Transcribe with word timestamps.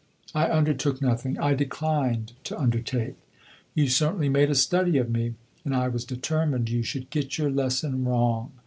"I 0.33 0.47
undertook 0.49 0.99
nothing 0.99 1.37
I 1.37 1.53
declined 1.53 2.33
to 2.45 2.57
undertake." 2.57 3.17
"You 3.75 3.87
certainly 3.87 4.29
made 4.29 4.49
a 4.49 4.55
study 4.55 4.97
of 4.97 5.11
me 5.11 5.35
and 5.63 5.75
I 5.75 5.89
was 5.89 6.05
determined 6.05 6.69
you 6.69 6.81
should 6.81 7.11
get 7.11 7.37
your 7.37 7.51
lesson 7.51 8.03
wrong. 8.05 8.51